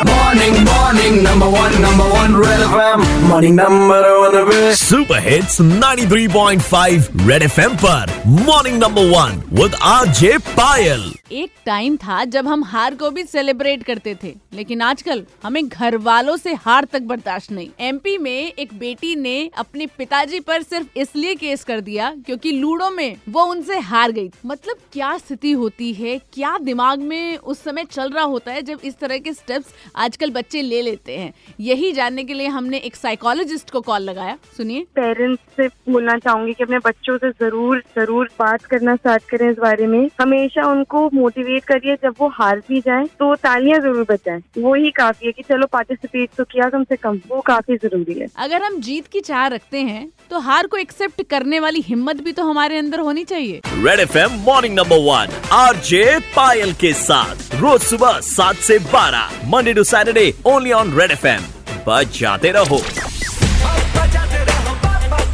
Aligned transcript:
Morning, 0.00 0.54
morning, 0.64 1.22
number 1.22 1.46
one, 1.46 1.74
number 1.82 2.04
one, 2.04 2.34
Red 2.34 2.60
FM. 2.66 3.02
Morning, 3.28 3.54
number 3.56 3.98
one, 4.20 4.36
पे 4.50 4.74
super 4.76 5.18
hits 5.28 5.60
93.5 5.60 7.28
Red 7.28 7.42
FM 7.42 7.74
पर. 7.76 8.12
Morning 8.26 8.82
number 8.82 9.10
one 9.10 9.42
with 9.52 9.74
RJ 9.82 10.36
Payal 10.38 11.12
एक 11.32 11.50
time 11.66 11.96
था 11.96 12.24
जब 12.24 12.46
हम 12.48 12.64
हार 12.64 12.94
को 12.94 13.10
भी 13.10 13.24
सेलिब्रेट 13.24 13.82
करते 13.82 14.14
थे 14.22 14.34
लेकिन 14.54 14.80
आजकल 14.82 15.24
हमें 15.42 15.68
घर 15.68 15.96
वालों 15.96 16.36
से 16.36 16.54
हार 16.54 16.84
तक 16.84 17.02
बर्दाश्त 17.02 17.52
नहीं। 17.52 17.68
एमपी 17.80 18.16
में 18.18 18.52
एक 18.52 18.72
बेटी 18.78 19.14
ने 19.16 19.50
अपने 19.58 19.86
पिताजी 19.98 20.40
पर 20.40 20.62
सिर्फ़ 20.62 20.98
इसलिए 20.98 21.34
केस 21.34 21.64
कर 21.64 21.80
दिया 21.80 22.12
क्योंकि 22.26 22.52
लूडो 22.52 22.90
में 22.90 23.16
वो 23.28 23.44
उनसे 23.44 23.78
हार 23.80 24.12
गई 24.12 24.30
मतलब 24.46 24.76
क्या 24.92 25.16
स्थिति 25.18 25.52
होती 25.52 25.92
है? 25.92 26.18
क्या 26.34 26.56
दिमाग 26.62 26.98
में 27.00 27.36
उस 27.36 27.62
समय 27.64 27.84
चल 27.84 28.10
रहा 28.10 28.24
होता 28.24 28.52
है 28.52 28.62
जब 28.62 28.80
इस 28.84 28.98
तरह 28.98 29.18
के 29.18 29.32
स्टेप्स 29.32 29.66
आजकल 29.96 30.30
बच्चे 30.30 30.62
ले 30.62 30.80
लेते 30.82 31.16
हैं। 31.16 31.32
यही 31.60 31.92
जानने 31.92 32.24
के 32.24 32.34
लिए 32.34 32.46
हमने 32.48 32.78
एक 32.78 32.96
साइकोलॉजिस्ट 32.96 33.70
को 33.70 33.80
कॉल 33.82 34.02
लगाया। 34.02 34.36
सुनिए। 34.56 34.86
पेरेंट्स 34.96 35.56
से 35.56 35.66
बोलना 35.90 36.16
चाहूँगी 36.18 36.52
कि 36.52 36.64
अपने 36.64 36.78
बच्चों 36.78 37.16
से 37.18 37.30
ज़रूर 37.40 37.82
ज़रूर 37.96 38.28
बात 38.38 38.64
करना 38.64 38.94
स्टार्ट 38.96 39.22
करें 39.30 39.48
इस 39.50 39.56
बारे 39.58 39.86
में। 39.86 40.08
हमेशा 40.20 40.66
उनको 40.66 41.08
मोटिवेट 41.14 41.64
करिए 41.64 41.96
जब 42.02 42.14
वो 42.20 42.28
हार 42.34 42.62
भी 42.68 42.80
जाए 42.80 43.04
तो 43.18 43.34
तालियाँ 43.36 43.80
ज़रूर 43.80 44.06
बजाएँ। 44.10 44.42
वो 44.58 44.74
ही 44.74 44.90
काफ़ी 44.90 45.26
है 45.26 45.32
कि 45.32 45.42
चलो 45.42 45.66
पार्टिसिपेट 45.72 46.30
तो 46.36 46.44
किया 46.44 46.68
कम 46.70 46.84
से 46.84 46.96
कम 46.96 47.20
वो 47.28 47.40
काफ़ी 47.46 47.76
ज़रूरी 47.76 48.18
है। 48.20 48.28
अगर 48.38 48.62
हम 48.62 48.80
जीत 48.80 49.06
की 49.06 49.20
चाह 49.22 49.46
रखते 49.48 49.78
हैं 49.80 50.08
तो 50.30 50.38
हार 50.40 50.66
को 50.66 50.76
एक्सेप्ट 50.76 51.22
करने 51.30 51.60
वाली 51.60 51.80
हिम्मत 51.82 52.20
भी 52.22 52.32
तो 52.32 52.44
हमारे 52.44 52.78
अंदर 52.78 53.00
होनी 53.00 53.24
चाहिए। 53.24 53.60
Red 53.66 54.00
FM 54.00 54.38
morning 54.44 54.74
number 54.74 54.98
one 55.02 55.38
RJ 55.52 56.18
Payal 56.36 56.72
के 56.80 56.92
साथ। 56.94 57.54
रोज 57.54 57.80
सुबह 57.82 58.20
सात 58.24 58.56
से 58.66 58.78
बारह 58.86 59.48
Monday 59.50 59.72
To 59.79 59.83
Saturday 59.83 60.33
only 60.53 60.71
on 60.81 60.93
Red 60.99 61.11
FM 61.11 61.41
बजाते 61.87 62.51
रहो 62.51 62.77
बजाते 62.77 64.43
रहो 64.49 64.73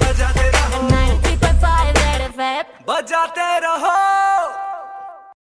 बजाते 0.00 0.48
रहो 0.56 0.80
90.5 0.88 1.92
Red 1.98 2.22
FM. 2.36 2.64
बजाते 2.88 3.48
रहो 3.66 3.94